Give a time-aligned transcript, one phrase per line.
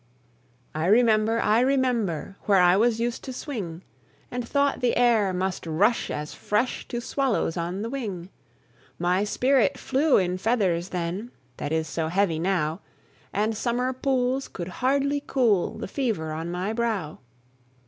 [0.73, 3.83] I remember, I remember Where I was used to swing,
[4.31, 8.29] And thought the air must rush as fresh To swallows on the wing;
[8.97, 12.79] My spirit flew in feathers then That is so heavy now,
[13.31, 17.19] And summer pools could hardly cool The fever on my brow.